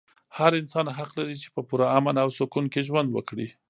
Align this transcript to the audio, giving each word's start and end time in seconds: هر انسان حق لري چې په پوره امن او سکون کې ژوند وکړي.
هر 0.37 0.51
انسان 0.61 0.85
حق 0.97 1.11
لري 1.19 1.35
چې 1.43 1.47
په 1.55 1.61
پوره 1.67 1.87
امن 1.97 2.15
او 2.23 2.29
سکون 2.37 2.65
کې 2.73 2.81
ژوند 2.87 3.09
وکړي. 3.11 3.47